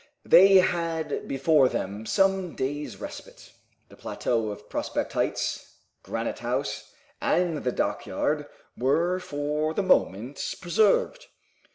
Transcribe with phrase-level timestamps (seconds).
[0.25, 3.51] They had before them some days' respite.
[3.89, 11.27] The plateau of Prospect Heights, Granite House, and the dockyard were for the moment preserved.